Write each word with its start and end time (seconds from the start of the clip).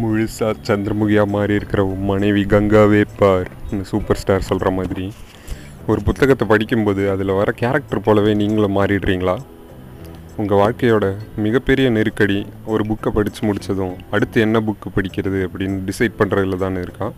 முழுசாக 0.00 0.54
சந்திரமுகியாக 0.68 1.32
மாறி 1.34 1.52
இருக்கிற 1.58 1.82
மனைவி 2.08 2.42
கங்காவே 2.52 3.02
பார். 3.20 3.48
இந்த 3.72 3.84
சூப்பர் 3.90 4.18
ஸ்டார் 4.20 4.48
சொல்கிற 4.48 4.70
மாதிரி. 4.78 5.06
ஒரு 5.90 6.00
புத்தகத்தை 6.02 6.44
படிக்கும்போது 6.48 7.02
அதில் 7.12 7.38
வர 7.38 7.50
கேரக்டர் 7.60 8.02
போலவே 8.06 8.32
நீங்களும் 8.40 8.76
மாறிடுறீங்களா? 8.78 9.36
உங்கள் 10.40 10.60
வாழ்க்கையோட 10.62 11.06
மிகப்பெரிய 11.44 11.90
நெருக்கடி 11.90 12.38
ஒரு 12.72 12.84
புக்கை 12.88 13.10
படித்து 13.18 13.42
முடித்ததும் 13.46 13.94
அடுத்து 14.10 14.40
என்ன 14.46 14.60
புக்கு 14.60 14.90
படிக்கிறது 14.96 15.38
அப்படின்னு 15.46 15.78
டிசைட் 15.90 16.18
பண்ணுறதுல 16.18 16.58
தானே 16.64 16.82
இருக்கா? 16.86 17.08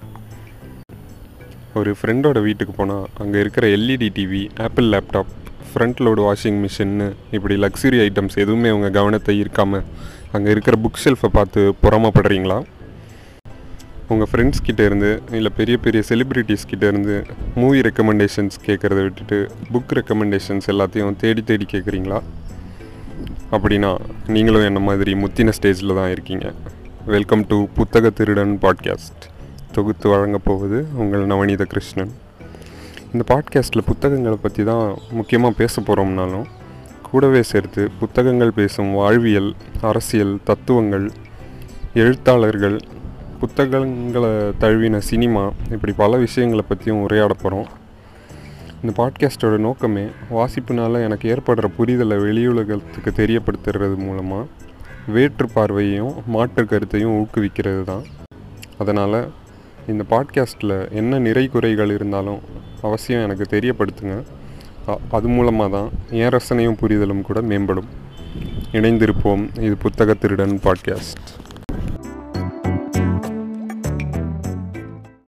ஒரு 1.74 1.90
ஃப்ரெண்டோட 1.98 2.38
வீட்டுக்கு 2.42 2.72
போனால் 2.72 3.08
அங்கே 3.22 3.40
இருக்கிற 3.40 3.66
LED 3.76 4.10
TV 4.18 4.42
Apple 4.66 4.86
laptop 4.95 5.32
front 5.70 5.98
load 6.04 6.22
washing 6.29 6.60
மிஷின்னு 6.64 7.09
இப்படி 7.30 7.56
லக்ஸுரி 7.65 7.98
ஐட்டம்ஸ் 8.06 8.38
எதுவுமே 8.45 8.70
உங்கள் 8.70 8.96
கவனத்தை 8.98 9.34
ஈர்க்காமல் 9.42 9.84
அங்கே 10.32 10.50
இருக்கிற 10.50 10.77
புக் 10.82 11.00
ஷெல்ஃபை 11.05 11.28
பார்த்து 11.32 11.60
பொறாமப்படுறீங்களா? 11.82 12.56
உங்கள் 14.09 14.28
ஃப்ரெண்ட்ஸ் 14.30 14.62
கிட்ட 14.62 14.84
இருந்து 14.84 15.23
இல்லை 15.30 15.51
பெரிய 15.56 15.78
பெரிய 15.78 16.02
செலிப்ரிட்டிஸ் 16.09 16.66
கிட்டேருந்து 16.70 17.14
மூவி 17.54 17.80
ரெக்கமெண்டேஷன்ஸ் 17.80 18.56
கேட்குறத 18.66 19.01
விட்டுட்டு 19.02 19.38
புக் 19.73 19.95
ரெக்கமெண்டேஷன்ஸ் 19.98 20.68
எல்லாத்தையும் 20.73 21.16
தேடி 21.16 21.42
தேடி 21.42 21.66
கேட்குறீங்களா 21.73 22.20
அப்படின்னா 23.52 23.91
நீங்களும் 24.27 24.64
என்ன 24.64 24.78
மாதிரி 24.78 25.14
முத்தின 25.14 25.52
ஸ்டேஜில் 25.59 25.95
தான் 25.95 26.10
இருக்கீங்க. 26.10 26.52
வெல்கம் 27.06 27.46
டு 27.46 27.66
புத்தக 27.74 28.10
திருடன் 28.10 28.59
பாட்காஸ்ட் 28.62 29.24
தொகுத்து 29.73 30.09
வழங்கப் 30.09 30.45
போவது 30.45 30.87
உங்கள் 30.95 31.26
நவநீத 31.26 31.65
கிருஷ்ணன். 31.65 32.12
இந்த 33.12 33.24
பாட்காஸ்ட்டில் 33.32 33.87
புத்தகங்களை 33.87 34.38
பற்றி 34.42 34.65
தான் 34.65 34.96
முக்கியமாக 35.10 35.54
பேச 35.54 35.82
போகிறோம்னாலும் 35.82 36.46
கூடவே 37.10 37.42
சேர்த்து 37.42 37.90
புத்தகங்கள் 38.00 38.52
பேசும் 38.52 38.92
வாழ்வியல் 38.92 39.54
அரசியல் 39.80 40.38
தத்துவங்கள் 40.45 41.10
எழுத்தாளர்கள் 41.95 42.78
புத்தகங்களை 43.40 44.30
தழுவின 44.60 44.96
சினிமா 44.96 45.52
இப்படி 45.70 45.92
பல 45.92 46.16
விஷயங்களை 46.16 46.65
பற்றியும் 46.68 47.00
உரையாட 47.00 47.34
போகிறோம் 47.34 47.68
இந்த 48.82 48.92
பாட்காஸ்ட்டோட 48.96 49.59
நோக்கமே 49.59 50.04
வாசிப்புனால் 50.30 51.02
எனக்கு 51.02 51.26
ஏற்படுற 51.34 51.68
புரிதலை 51.78 52.16
வெளியுலகத்துக்கு 52.18 53.12
தெரியப்படுத்துறது 53.16 53.96
மூலமாக 53.96 54.46
வேற்று 55.06 55.48
பார்வையையும் 55.54 56.15
மாற்று 56.26 56.65
கருத்தையும் 56.65 57.15
ஊக்குவிக்கிறது 57.18 57.84
தான். 57.84 58.04
அதனால் 58.78 59.30
இந்த 59.87 60.04
பாட்காஸ்ட்டில் 60.10 60.90
என்ன 60.90 61.18
நிறை 61.18 61.48
குறைகள் 61.48 61.95
இருந்தாலும் 61.95 62.40
அவசியம் 62.82 63.22
எனக்கு 63.22 63.46
தெரியப்படுத்துங்க. 63.50 64.16
அது 65.10 65.28
மூலமாக 65.28 65.70
தான் 65.76 65.88
என் 66.10 66.28
ரசனையும் 66.28 66.78
புரிதலும் 66.78 67.22
கூட 67.22 67.41
மேம்படும். 67.41 67.88
இணைந்திருப்போம் 68.72 69.62
இது 69.62 69.76
புத்தக 69.76 70.14
திருடன் 70.14 70.60
பாட்காஸ்ட். 70.64 71.28